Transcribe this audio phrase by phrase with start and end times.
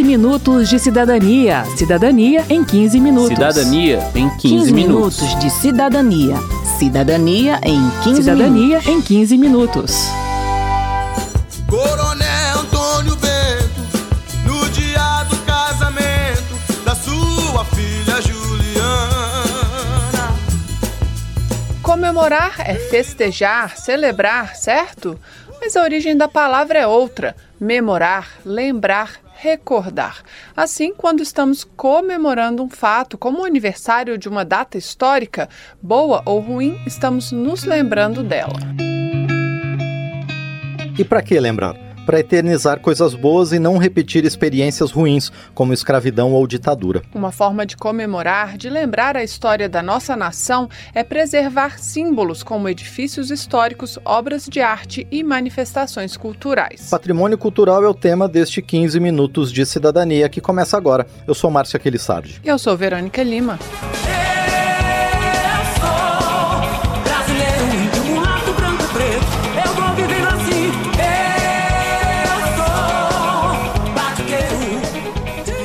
[0.00, 1.64] 15 minutos de cidadania.
[1.76, 3.28] Cidadania em 15 minutos.
[3.28, 5.20] Cidadania em 15, 15 minutos.
[5.20, 6.36] minutos de cidadania.
[6.78, 8.86] Cidadania em 15 Cidadania minutos.
[8.88, 9.94] em 15 minutos.
[11.68, 13.82] Coronel Antônio Bento,
[14.46, 18.80] no dia do casamento da sua filha Juliana.
[21.82, 25.20] Comemorar é festejar, celebrar, certo?
[25.60, 30.22] Mas a origem da palavra é outra: memorar, lembrar, recordar.
[30.54, 35.48] Assim, quando estamos comemorando um fato, como o aniversário de uma data histórica,
[35.80, 38.60] boa ou ruim, estamos nos lembrando dela.
[40.98, 41.89] E para que lembrar?
[42.10, 47.02] Para eternizar coisas boas e não repetir experiências ruins, como escravidão ou ditadura.
[47.14, 52.68] Uma forma de comemorar, de lembrar a história da nossa nação, é preservar símbolos como
[52.68, 56.90] edifícios históricos, obras de arte e manifestações culturais.
[56.90, 61.06] Patrimônio cultural é o tema deste 15 minutos de cidadania que começa agora.
[61.28, 62.40] Eu sou Márcia Aquilissardi.
[62.44, 63.56] Eu sou Verônica Lima.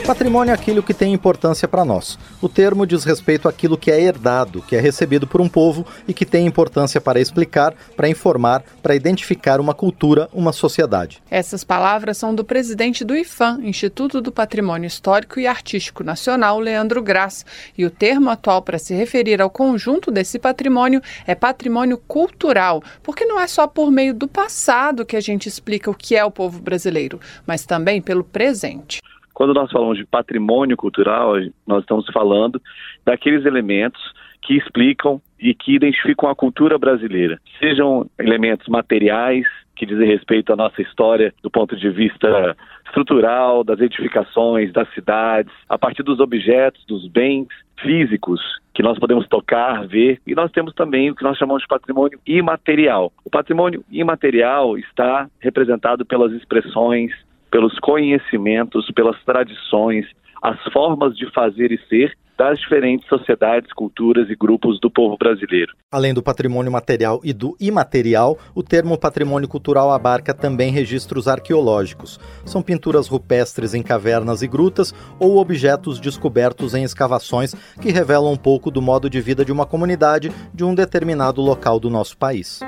[0.06, 2.20] Patrimônio é aquilo que tem importância para nós.
[2.40, 6.14] O termo diz respeito àquilo que é herdado, que é recebido por um povo e
[6.14, 11.24] que tem importância para explicar, para informar, para identificar uma cultura, uma sociedade.
[11.30, 17.02] Essas palavras são do presidente do IFAM, Instituto do Patrimônio Histórico e Artístico Nacional, Leandro
[17.02, 17.44] Graz.
[17.76, 23.26] E o termo atual para se referir ao conjunto desse patrimônio é patrimônio cultural, porque
[23.26, 26.30] não é só por meio do passado que a gente explica o que é o
[26.30, 29.02] povo brasileiro, mas também pelo presente.
[29.36, 31.34] Quando nós falamos de patrimônio cultural,
[31.68, 32.60] nós estamos falando
[33.06, 34.02] daqueles elementos
[34.42, 37.38] que explicam e que identificam a cultura brasileira.
[37.60, 43.82] Sejam elementos materiais, que dizem respeito à nossa história do ponto de vista estrutural, das
[43.82, 47.48] edificações, das cidades, a partir dos objetos, dos bens
[47.82, 48.40] físicos
[48.74, 52.20] que nós podemos tocar, ver, e nós temos também o que nós chamamos de patrimônio
[52.26, 53.12] imaterial.
[53.24, 57.12] O patrimônio imaterial está representado pelas expressões,
[57.56, 60.06] pelos conhecimentos, pelas tradições,
[60.44, 65.74] as formas de fazer e ser das diferentes sociedades, culturas e grupos do povo brasileiro.
[65.90, 72.20] Além do patrimônio material e do imaterial, o termo patrimônio cultural abarca também registros arqueológicos.
[72.44, 78.38] São pinturas rupestres em cavernas e grutas ou objetos descobertos em escavações que revelam um
[78.38, 82.60] pouco do modo de vida de uma comunidade de um determinado local do nosso país.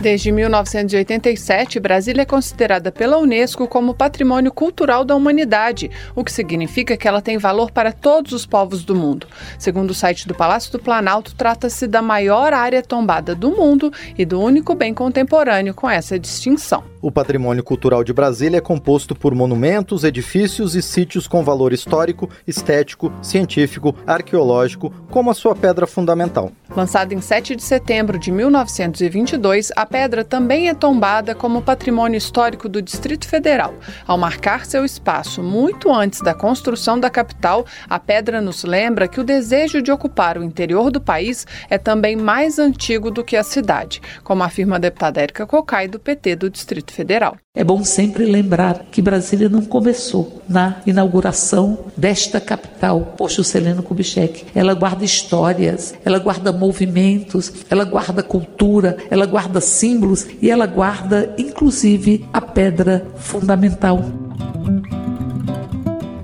[0.00, 6.96] Desde 1987, Brasília é considerada pela Unesco como Patrimônio Cultural da Humanidade, o que significa
[6.96, 9.26] que ela tem valor para todos os povos do mundo.
[9.58, 14.24] Segundo o site do Palácio do Planalto, trata-se da maior área tombada do mundo e
[14.24, 16.84] do único bem contemporâneo com essa distinção.
[17.00, 22.28] O patrimônio cultural de Brasília é composto por monumentos, edifícios e sítios com valor histórico,
[22.44, 26.50] estético, científico, arqueológico, como a sua pedra fundamental.
[26.76, 32.68] Lançada em 7 de setembro de 1922, a pedra também é tombada como patrimônio histórico
[32.68, 33.74] do Distrito Federal.
[34.06, 39.20] Ao marcar seu espaço muito antes da construção da capital, a pedra nos lembra que
[39.20, 43.44] o desejo de ocupar o interior do país é também mais antigo do que a
[43.44, 47.36] cidade, como afirma a deputada Érica Cocai, do PT do Distrito Federal.
[47.54, 54.46] É bom sempre lembrar que Brasília não começou na inauguração desta capital, por Juscelino Kubitschek.
[54.54, 61.34] Ela guarda histórias, ela guarda movimentos, ela guarda cultura, ela guarda símbolos e ela guarda,
[61.38, 64.27] inclusive, a pedra fundamental.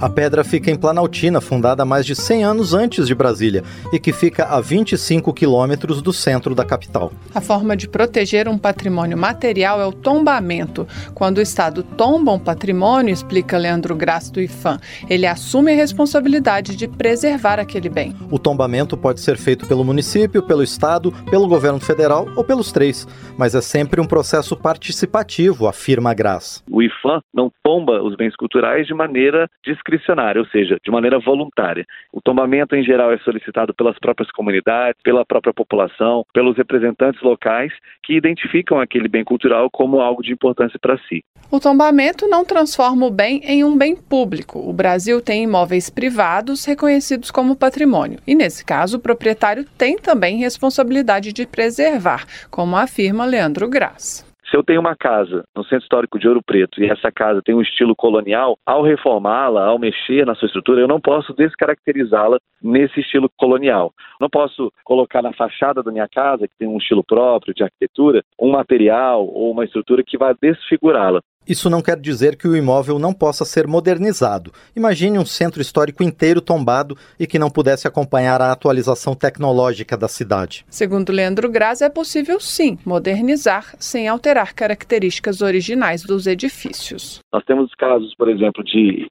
[0.01, 3.63] A pedra fica em Planaltina, fundada mais de 100 anos antes de Brasília,
[3.93, 7.13] e que fica a 25 quilômetros do centro da capital.
[7.35, 10.87] A forma de proteger um patrimônio material é o tombamento.
[11.15, 14.79] Quando o Estado tomba um patrimônio, explica Leandro Graça do IFAM,
[15.09, 18.15] ele assume a responsabilidade de preservar aquele bem.
[18.31, 23.07] O tombamento pode ser feito pelo município, pelo Estado, pelo governo federal ou pelos três,
[23.39, 26.63] mas é sempre um processo participativo, afirma Graça.
[26.71, 29.49] O IFAM não tomba os bens culturais de maneira
[29.85, 31.85] discricionária, ou seja, de maneira voluntária.
[32.13, 37.73] O tombamento, em geral, é solicitado pelas próprias comunidades, pela própria população, pelos representantes locais
[38.03, 41.23] que identificam aquele bem cultural como algo de importância para si.
[41.51, 44.59] O tombamento não transforma o bem em um bem público.
[44.59, 50.39] O Brasil tem imóveis privados reconhecidos como patrimônio, e nesse caso, o proprietário tem também
[50.39, 54.34] responsabilidade de preservar, como afirma Leandro Graz.
[54.55, 57.57] Se eu tenho uma casa no Centro Histórico de Ouro Preto e essa casa tem
[57.57, 63.01] um estilo colonial, ao reformá-la, ao mexer na sua estrutura, eu não posso descaracterizá-la nesse
[63.01, 63.93] estilo colonial.
[64.21, 68.23] Não posso colocar na fachada da minha casa, que tem um estilo próprio de arquitetura,
[68.41, 71.21] um material ou uma estrutura que vai desfigurá-la.
[71.47, 74.53] Isso não quer dizer que o imóvel não possa ser modernizado.
[74.75, 80.09] Imagine um centro histórico inteiro tombado e que não pudesse acompanhar a atualização tecnológica da
[80.09, 80.65] cidade.
[80.69, 87.21] Segundo Leandro Graz, é possível sim modernizar sem alterar características originais dos edifícios.
[87.33, 89.07] Nós temos casos, por exemplo, de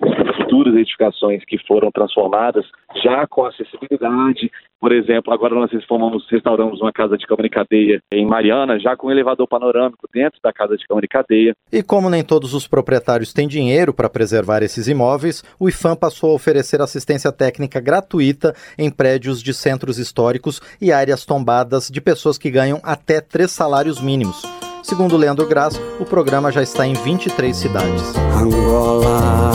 [0.54, 2.66] futuras edificações que foram transformadas
[3.04, 8.02] já com acessibilidade, por exemplo, agora nós reformamos, restauramos uma casa de câmara e cadeia
[8.14, 11.56] em Mariana, já com um elevador panorâmico dentro da casa de câmara e cadeia.
[11.72, 16.32] E como nem todos os proprietários têm dinheiro para preservar esses imóveis, o IFAM passou
[16.32, 22.38] a oferecer assistência técnica gratuita em prédios de centros históricos e áreas tombadas de pessoas
[22.38, 24.44] que ganham até três salários mínimos.
[24.84, 28.14] Segundo Leandro Graz, o programa já está em 23 cidades.
[28.36, 29.54] Angola,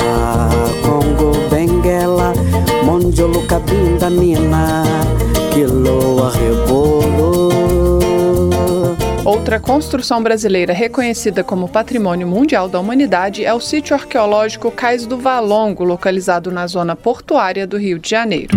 [3.49, 4.85] Cabinda, Nina,
[5.53, 7.49] Quiloa, Rebolo.
[9.25, 15.19] Outra construção brasileira reconhecida como Patrimônio Mundial da Humanidade é o sítio arqueológico Cais do
[15.19, 18.57] Valongo, localizado na zona portuária do Rio de Janeiro.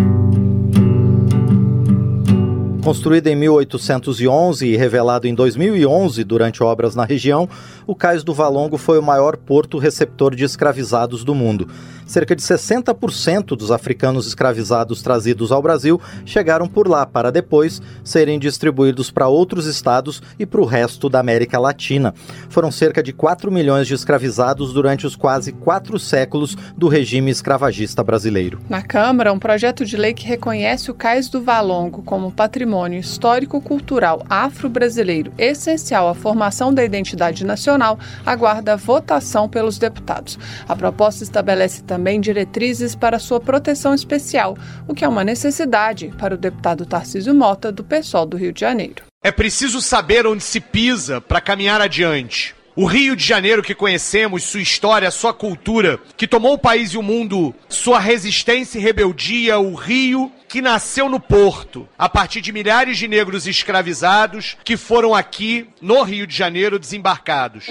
[2.84, 7.48] Construído em 1811 e revelado em 2011 durante obras na região,
[7.92, 11.68] o Cais do Valongo foi o maior porto receptor de escravizados do mundo.
[12.06, 18.40] Cerca de 60% dos africanos escravizados trazidos ao Brasil chegaram por lá para depois serem
[18.40, 22.14] distribuídos para outros estados e para o resto da América Latina.
[22.50, 28.02] Foram cerca de 4 milhões de escravizados durante os quase quatro séculos do regime escravagista
[28.02, 28.60] brasileiro.
[28.70, 34.26] Na Câmara, um projeto de lei que reconhece o Cais do Valongo como patrimônio histórico-cultural
[34.30, 37.81] afro-brasileiro essencial à formação da identidade nacional
[38.26, 40.38] aguarda votação pelos deputados.
[40.68, 44.58] A proposta estabelece também também diretrizes para sua proteção especial,
[44.88, 48.60] o que é uma necessidade para o deputado Tarcísio Mota, do PSOL do Rio de
[48.60, 49.04] Janeiro.
[49.24, 52.56] É preciso saber onde se pisa para caminhar adiante.
[52.74, 56.98] O Rio de Janeiro que conhecemos, sua história, sua cultura, que tomou o país e
[56.98, 62.54] o mundo, sua resistência e rebeldia, o Rio que nasceu no Porto, a partir de
[62.54, 67.66] milhares de negros escravizados que foram aqui no Rio de Janeiro desembarcados.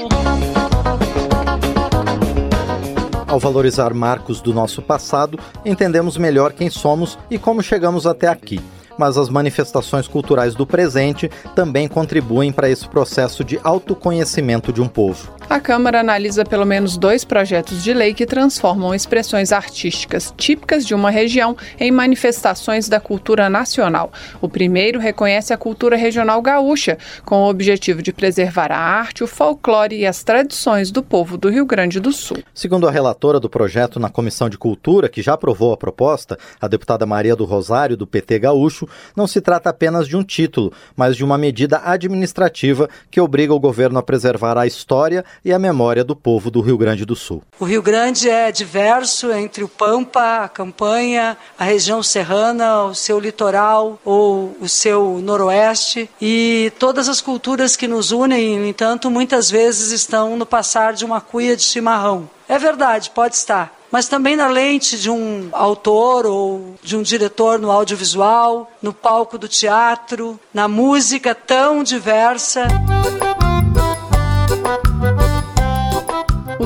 [3.27, 8.61] Ao valorizar marcos do nosso passado, entendemos melhor quem somos e como chegamos até aqui
[9.01, 14.89] mas as manifestações culturais do presente também contribuem para esse processo de autoconhecimento de um
[14.89, 15.33] povo.
[15.49, 20.95] A Câmara analisa pelo menos dois projetos de lei que transformam expressões artísticas típicas de
[20.95, 24.13] uma região em manifestações da cultura nacional.
[24.41, 29.27] O primeiro reconhece a cultura regional gaúcha, com o objetivo de preservar a arte, o
[29.27, 32.37] folclore e as tradições do povo do Rio Grande do Sul.
[32.55, 36.69] Segundo a relatora do projeto na Comissão de Cultura, que já aprovou a proposta, a
[36.69, 38.87] deputada Maria do Rosário, do PT Gaúcho,
[39.17, 43.61] não se trata apenas de um título, mas de uma medida administrativa que obriga o
[43.61, 47.43] governo a preservar a história e a memória do povo do Rio Grande do Sul.
[47.59, 53.19] O Rio Grande é diverso entre o Pampa, a Campanha, a região serrana, o seu
[53.19, 59.51] litoral ou o seu noroeste e todas as culturas que nos unem, no entanto, muitas
[59.51, 62.29] vezes estão no passar de uma cuia de chimarrão.
[62.49, 67.59] É verdade, pode estar mas também na lente de um autor ou de um diretor
[67.59, 72.69] no audiovisual, no palco do teatro, na música tão diversa.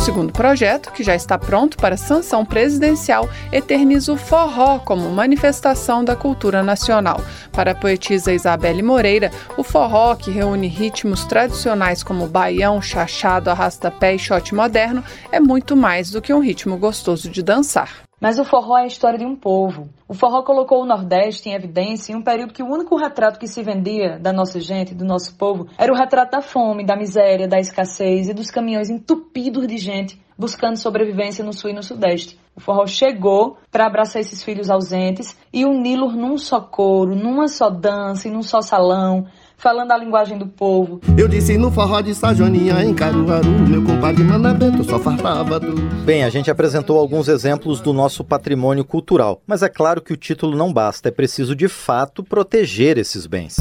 [0.04, 6.14] Segundo projeto, que já está pronto para sanção presidencial, eterniza o forró como manifestação da
[6.14, 7.23] cultura nacional.
[7.50, 14.16] Para a poetisa Isabelle Moreira, o forró, que reúne ritmos tradicionais como baião, chachado, arrasta-pé
[14.16, 18.04] e shot moderno, é muito mais do que um ritmo gostoso de dançar.
[18.25, 19.90] Mas o forró é a história de um povo.
[20.09, 23.47] O forró colocou o Nordeste em evidência em um período que o único retrato que
[23.47, 27.47] se vendia da nossa gente, do nosso povo, era o retrato da fome, da miséria,
[27.47, 32.38] da escassez e dos caminhões entupidos de gente buscando sobrevivência no Sul e no Sudeste.
[32.57, 37.69] O forró chegou para abraçar esses filhos ausentes e uni-los num só coro, numa só
[37.69, 41.00] dança e num só salão, falando a linguagem do povo.
[41.16, 45.75] Eu disse no forró de Sajoninha, em Caruaru, meu compadre Manabento só fartava do...
[46.04, 50.16] Bem, a gente apresentou alguns exemplos do nosso patrimônio cultural, mas é claro que o
[50.16, 53.56] título não basta, é preciso de fato proteger esses bens.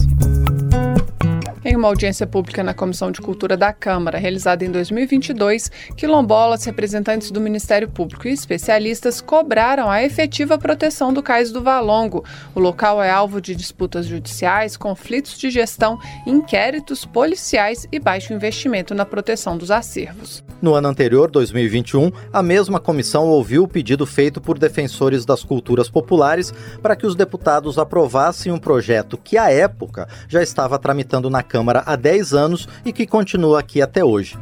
[1.84, 7.42] Uma audiência pública na Comissão de Cultura da Câmara, realizada em 2022, quilombolas, representantes do
[7.42, 12.24] Ministério Público e especialistas cobraram a efetiva proteção do Cais do Valongo.
[12.56, 18.96] O local é alvo de disputas judiciais, conflitos de gestão, inquéritos policiais e baixo investimento
[18.96, 20.42] na proteção dos acervos.
[20.64, 25.90] No ano anterior, 2021, a mesma comissão ouviu o pedido feito por defensores das culturas
[25.90, 31.44] populares para que os deputados aprovassem um projeto que, à época, já estava tramitando na
[31.44, 34.38] Câmara há 10 anos e que continua aqui até hoje.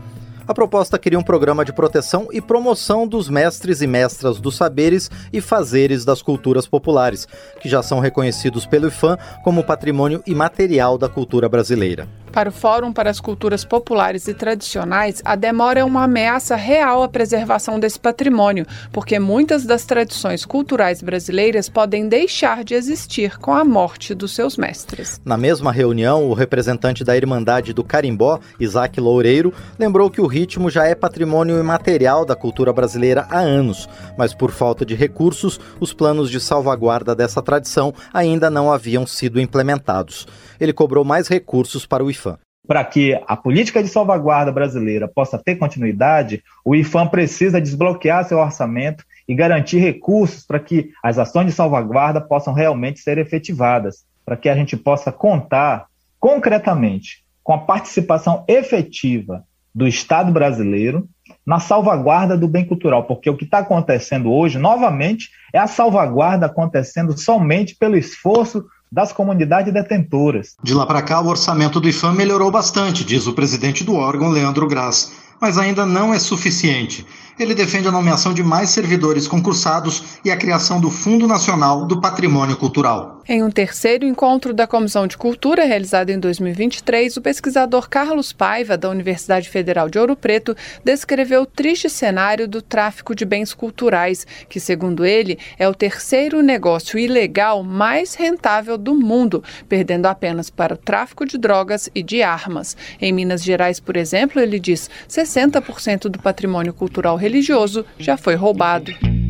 [0.48, 5.10] A proposta queria um programa de proteção e promoção dos mestres e mestras dos saberes
[5.34, 7.28] e fazeres das culturas populares,
[7.60, 12.08] que já são reconhecidos pelo IFAM como patrimônio imaterial da cultura brasileira.
[12.32, 17.04] Para o Fórum para as Culturas Populares e Tradicionais, a demora é uma ameaça real
[17.04, 23.54] à preservação desse patrimônio, porque muitas das tradições culturais brasileiras podem deixar de existir com
[23.54, 25.20] a morte dos seus mestres.
[25.26, 30.70] Na mesma reunião, o representante da Irmandade do Carimbó, Isaac Loureiro, lembrou que o ritmo
[30.70, 35.92] já é patrimônio imaterial da cultura brasileira há anos, mas por falta de recursos, os
[35.92, 40.26] planos de salvaguarda dessa tradição ainda não haviam sido implementados.
[40.62, 42.38] Ele cobrou mais recursos para o IFAM.
[42.68, 48.38] Para que a política de salvaguarda brasileira possa ter continuidade, o IFAM precisa desbloquear seu
[48.38, 54.38] orçamento e garantir recursos para que as ações de salvaguarda possam realmente ser efetivadas, para
[54.38, 55.88] que a gente possa contar
[56.20, 61.10] concretamente com a participação efetiva do Estado brasileiro
[61.44, 66.46] na salvaguarda do bem cultural, porque o que está acontecendo hoje, novamente, é a salvaguarda
[66.46, 70.56] acontecendo somente pelo esforço das comunidades detentoras.
[70.62, 74.30] De lá para cá, o orçamento do IFAM melhorou bastante, diz o presidente do órgão,
[74.30, 77.06] Leandro Graz, mas ainda não é suficiente
[77.40, 82.00] ele defende a nomeação de mais servidores concursados e a criação do Fundo Nacional do
[82.00, 83.21] Patrimônio Cultural.
[83.30, 88.76] Em um terceiro encontro da Comissão de Cultura, realizado em 2023, o pesquisador Carlos Paiva,
[88.76, 94.26] da Universidade Federal de Ouro Preto, descreveu o triste cenário do tráfico de bens culturais,
[94.50, 100.74] que, segundo ele, é o terceiro negócio ilegal mais rentável do mundo, perdendo apenas para
[100.74, 102.76] o tráfico de drogas e de armas.
[103.00, 109.21] Em Minas Gerais, por exemplo, ele diz 60% do patrimônio cultural religioso já foi roubado.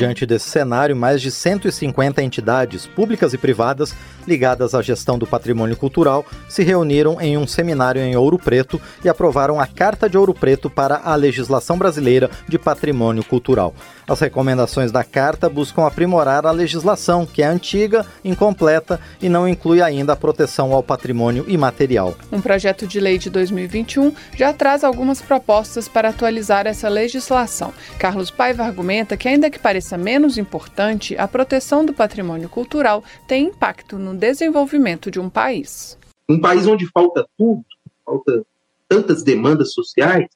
[0.00, 3.94] Diante desse cenário, mais de 150 entidades públicas e privadas
[4.30, 9.08] ligadas à gestão do patrimônio cultural se reuniram em um seminário em Ouro Preto e
[9.08, 13.74] aprovaram a Carta de Ouro Preto para a legislação brasileira de patrimônio cultural.
[14.06, 19.82] As recomendações da carta buscam aprimorar a legislação, que é antiga, incompleta e não inclui
[19.82, 22.14] ainda a proteção ao patrimônio imaterial.
[22.30, 27.72] Um projeto de lei de 2021 já traz algumas propostas para atualizar essa legislação.
[27.98, 33.46] Carlos Paiva argumenta que, ainda que pareça menos importante, a proteção do patrimônio cultural tem
[33.46, 35.98] impacto no desenvolvimento de um país.
[36.28, 37.64] Um país onde falta tudo,
[38.04, 38.44] falta
[38.86, 40.28] tantas demandas sociais,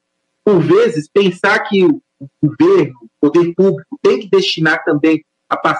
[0.45, 2.01] por vezes pensar que o
[2.43, 5.25] governo, o poder público, tem que destinar também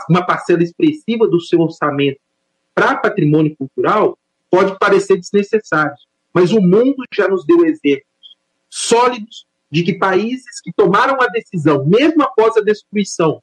[0.09, 2.21] uma parcela expressiva do seu orçamento
[2.75, 4.19] para patrimônio cultural,
[4.51, 5.97] pode parecer desnecessário.
[6.33, 8.05] Mas o mundo já nos deu exemplos
[8.69, 13.43] sólidos de que países que tomaram a decisão, mesmo após a destruição,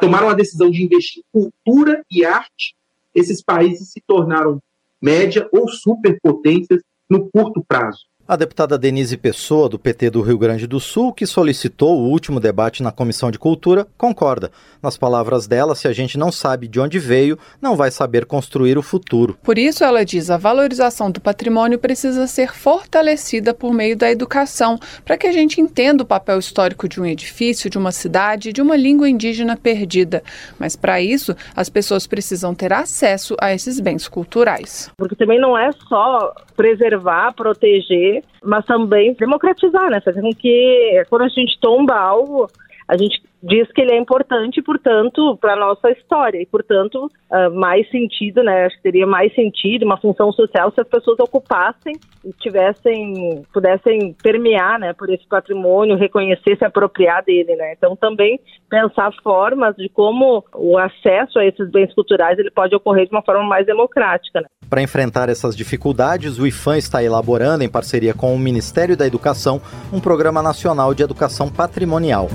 [0.00, 2.74] tomaram a decisão de investir em cultura e arte,
[3.14, 4.60] esses países se tornaram
[5.00, 8.06] média ou superpotências no curto prazo.
[8.26, 12.38] A deputada Denise Pessoa, do PT do Rio Grande do Sul, que solicitou o último
[12.38, 14.52] debate na Comissão de Cultura, concorda.
[14.80, 18.78] Nas palavras dela, se a gente não sabe de onde veio, não vai saber construir
[18.78, 19.36] o futuro.
[19.42, 24.78] Por isso, ela diz, a valorização do patrimônio precisa ser fortalecida por meio da educação,
[25.04, 28.62] para que a gente entenda o papel histórico de um edifício, de uma cidade, de
[28.62, 30.22] uma língua indígena perdida.
[30.60, 34.90] Mas para isso, as pessoas precisam ter acesso a esses bens culturais.
[34.96, 38.11] Porque também não é só preservar, proteger,
[38.42, 40.00] mas também democratizar, né?
[40.00, 42.48] Fazer com que quando a gente tomba algo,
[42.88, 47.54] a gente diz que ele é importante, portanto, para a nossa história e, portanto, uh,
[47.54, 48.66] mais sentido, né?
[48.66, 51.94] Acho que teria mais sentido, uma função social se as pessoas ocupassem
[52.24, 57.72] e tivessem, pudessem permear, né, por esse patrimônio, reconhecer, se apropriar dele, né?
[57.72, 58.38] Então, também
[58.70, 63.22] pensar formas de como o acesso a esses bens culturais ele pode ocorrer de uma
[63.22, 64.40] forma mais democrática.
[64.40, 64.46] Né?
[64.70, 69.60] Para enfrentar essas dificuldades, o IFAM está elaborando, em parceria com o Ministério da Educação,
[69.92, 72.28] um programa nacional de educação patrimonial.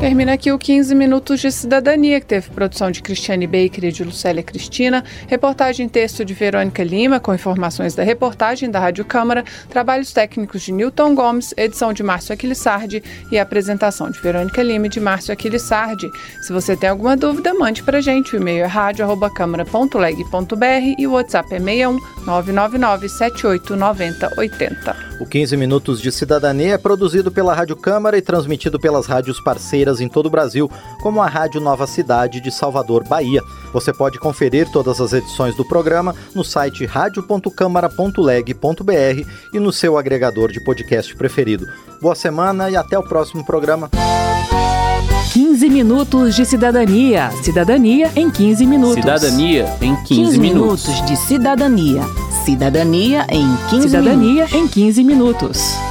[0.00, 4.02] Termina aqui o 15 Minutos de Cidadania, que teve produção de Cristiane Baker e de
[4.02, 10.10] Lucélia Cristina, reportagem texto de Verônica Lima, com informações da reportagem da Rádio Câmara, trabalhos
[10.10, 15.00] técnicos de Newton Gomes, edição de Márcio Aquilissardi e apresentação de Verônica Lima e de
[15.00, 16.10] Márcio Aquilissardi.
[16.40, 18.34] Se você tem alguma dúvida, mande para gente.
[18.34, 25.10] O e-mail é rádio.câmara.leg.br e o WhatsApp é 61 999 78 90 80.
[25.20, 29.89] O 15 Minutos de Cidadania é produzido pela Rádio Câmara e transmitido pelas rádios parceiras
[29.98, 30.70] em todo o Brasil,
[31.02, 33.40] como a Rádio Nova Cidade de Salvador, Bahia.
[33.72, 40.52] Você pode conferir todas as edições do programa no site radio.câmara.leg.br e no seu agregador
[40.52, 41.64] de podcast preferido.
[42.00, 43.88] Boa semana e até o próximo programa.
[45.32, 47.30] 15 minutos de cidadania.
[47.42, 48.96] Cidadania em 15 minutos.
[48.96, 50.88] Cidadania em 15, 15 minutos.
[50.88, 52.02] minutos de cidadania.
[52.44, 54.52] Cidadania em 15 Cidadania minutos.
[54.54, 55.89] em 15 minutos.